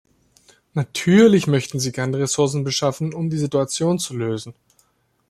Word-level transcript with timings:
Natürlich 0.73 1.45
möchten 1.45 1.79
Sie 1.79 1.91
gern 1.91 2.11
die 2.11 2.17
Ressourcen 2.17 2.63
beschaffen, 2.63 3.13
um 3.13 3.29
die 3.29 3.37
Situation 3.37 3.99
zu 3.99 4.15
lösen. 4.15 4.55